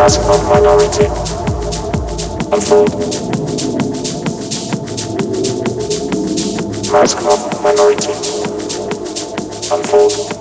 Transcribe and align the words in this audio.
classical 0.00 0.42
minority 0.48 1.04
unfold. 2.54 2.90
Classical 6.88 7.62
minority 7.62 8.12
unfold. 9.70 10.39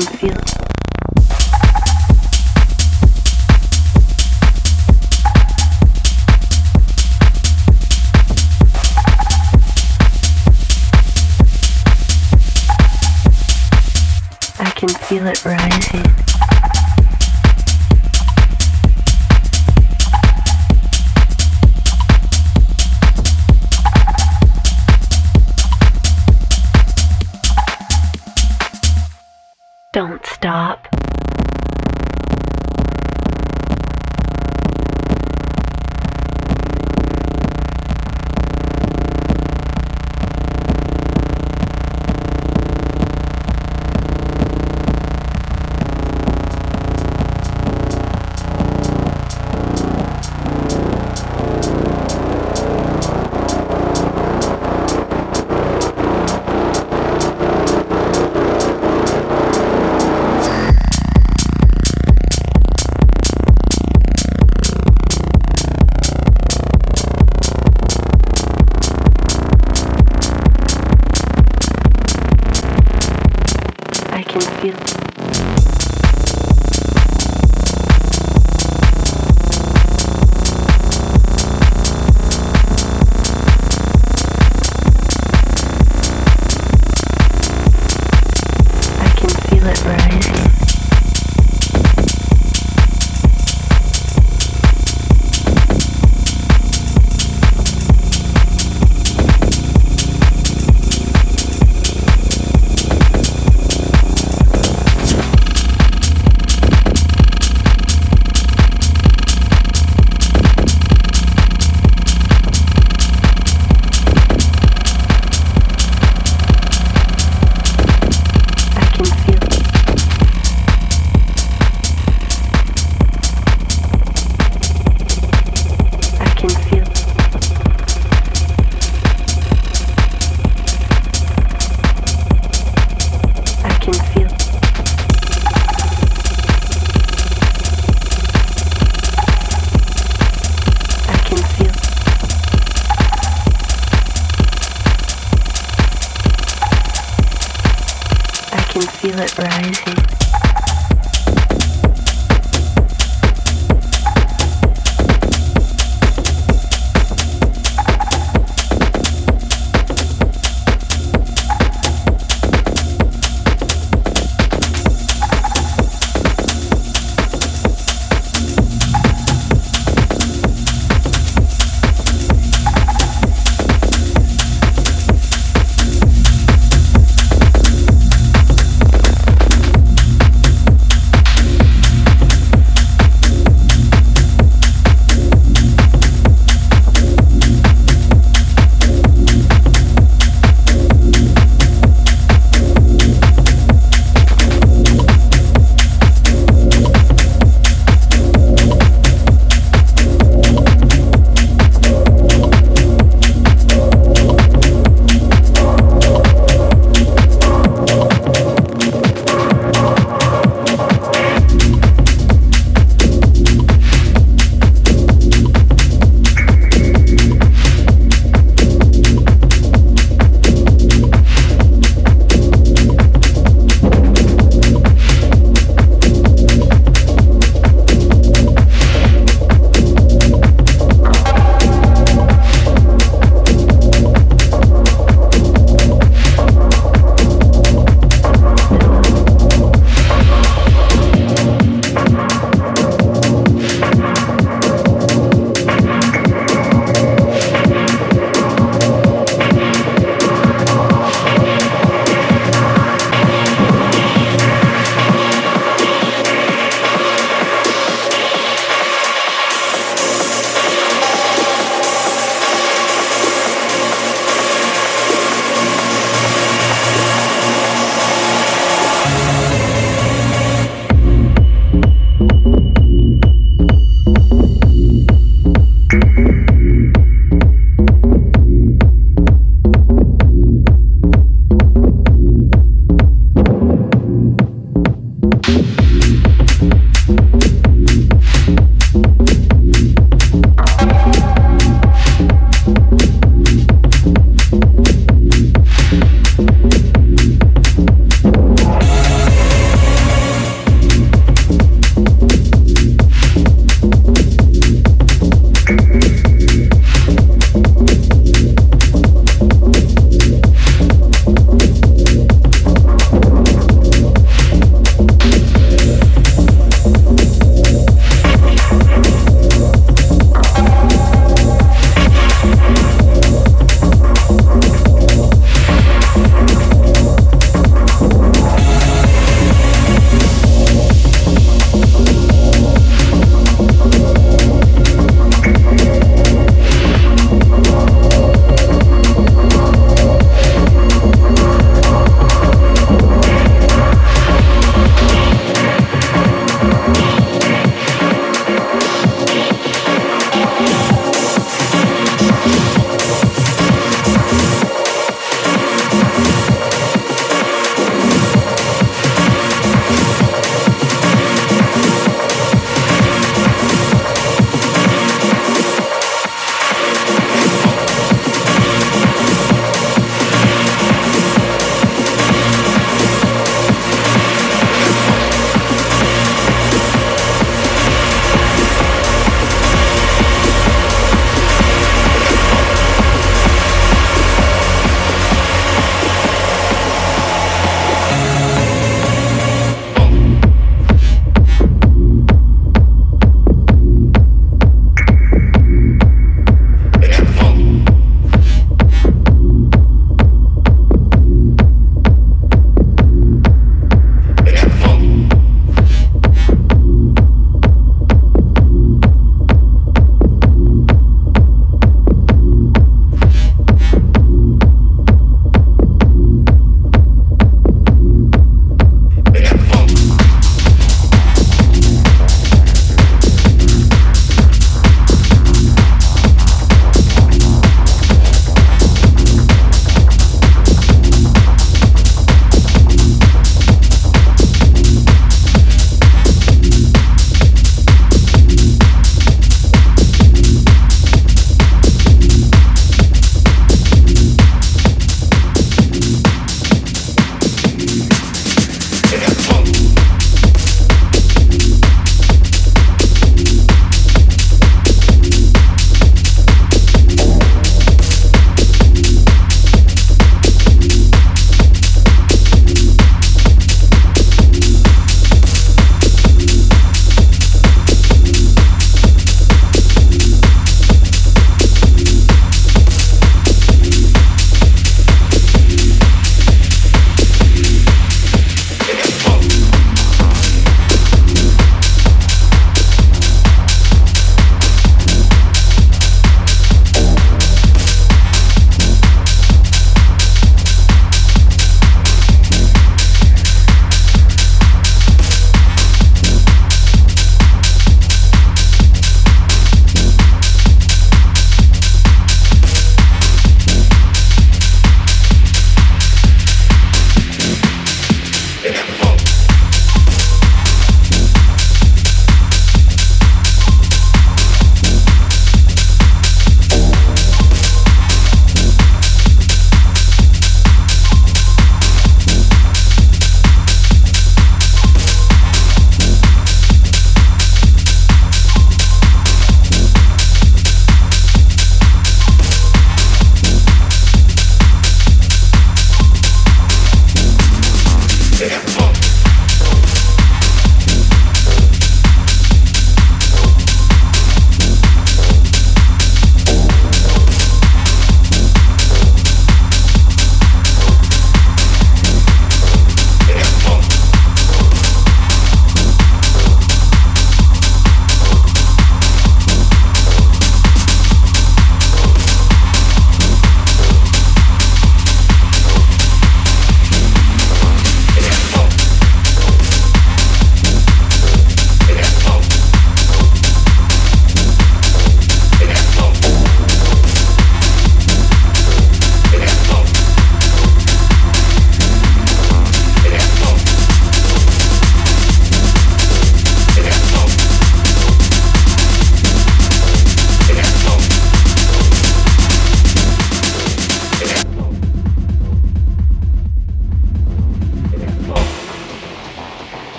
I 0.00 0.02
can 0.02 0.16
feel 0.16 0.30
I 14.58 14.70
can 14.70 14.88
feel 14.88 15.26
it 15.26 15.44
rising. 15.44 16.49
Stop. 30.40 30.89